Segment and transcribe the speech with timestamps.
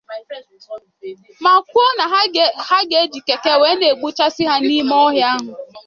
[1.43, 2.05] ma kwuo na
[2.69, 2.79] ha
[3.11, 5.51] ji Keke wee na-ebujesi ha n'ime ọhịa ahụ